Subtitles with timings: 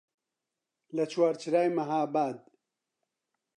[0.95, 2.37] لە چوارچرای مەهاباد